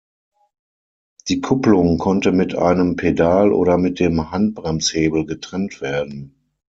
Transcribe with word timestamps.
Die 1.27 1.41
Kupplung 1.41 1.99
konnte 1.99 2.31
mit 2.31 2.55
einem 2.55 2.95
Pedal 2.95 3.53
oder 3.53 3.77
mit 3.77 3.99
dem 3.99 4.31
Handbremshebel 4.31 5.27
getrennt 5.27 5.79
werden. 5.79 6.33